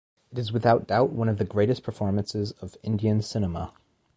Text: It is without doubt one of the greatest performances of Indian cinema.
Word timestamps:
It 0.31 0.39
is 0.39 0.51
without 0.51 0.87
doubt 0.87 1.11
one 1.11 1.29
of 1.29 1.37
the 1.37 1.45
greatest 1.45 1.83
performances 1.83 2.53
of 2.53 2.75
Indian 2.81 3.21
cinema. 3.21 3.71